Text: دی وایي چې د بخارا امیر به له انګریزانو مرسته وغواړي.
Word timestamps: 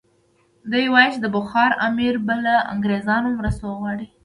دی 0.71 0.83
وایي 0.93 1.09
چې 1.13 1.19
د 1.21 1.27
بخارا 1.35 1.75
امیر 1.87 2.15
به 2.25 2.35
له 2.45 2.55
انګریزانو 2.73 3.29
مرسته 3.39 3.63
وغواړي. 3.67 4.05